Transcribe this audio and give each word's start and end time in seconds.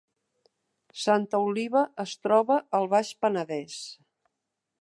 Santa 1.01 1.41
Oliva 1.51 1.83
es 2.05 2.15
troba 2.27 2.57
al 2.79 2.91
Baix 2.95 3.15
Penedès 3.27 3.81